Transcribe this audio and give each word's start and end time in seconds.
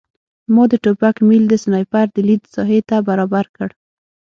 ما 0.53 0.63
د 0.71 0.73
ټوپک 0.83 1.15
میل 1.27 1.43
د 1.49 1.53
سنایپر 1.63 2.05
د 2.11 2.17
لید 2.27 2.43
ساحې 2.53 2.79
ته 2.89 2.97
برابر 3.07 3.45
کړ 3.55 3.69